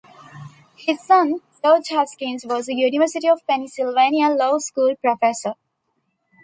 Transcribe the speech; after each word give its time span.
His 0.77 0.99
son 1.05 1.41
George 1.63 1.89
Haskins 1.89 2.43
was 2.43 2.67
a 2.67 2.73
University 2.73 3.27
of 3.29 3.45
Pennsylvania 3.45 4.29
Law 4.29 4.57
School 4.57 4.95
professor. 4.95 5.53